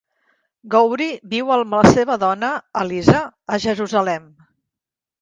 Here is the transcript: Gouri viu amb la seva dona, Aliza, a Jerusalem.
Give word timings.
Gouri 0.75 1.09
viu 1.35 1.53
amb 1.57 1.77
la 1.79 1.93
seva 1.97 2.17
dona, 2.25 2.51
Aliza, 2.85 3.23
a 3.59 3.63
Jerusalem. 3.71 4.31